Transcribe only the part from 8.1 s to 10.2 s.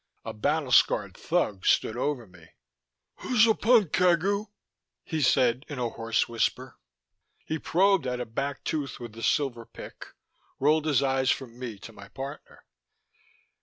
a back tooth with a silver pick,